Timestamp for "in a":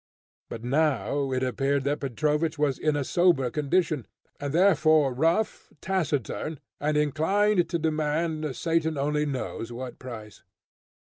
2.79-3.03